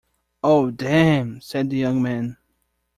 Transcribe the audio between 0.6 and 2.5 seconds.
damn,” said the young man.